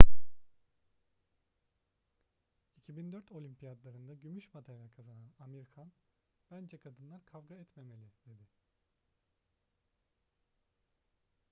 2004 2.75 3.31
olimpiyatlarında 3.35 4.13
gümüş 4.13 4.53
madalya 4.53 4.89
kazanan 4.95 5.33
amir 5.39 5.65
khan 5.65 5.91
bence 6.51 6.77
kadınlar 6.77 7.25
kavga 7.25 7.55
etmemeli 7.55 8.11
dedi 8.25 8.43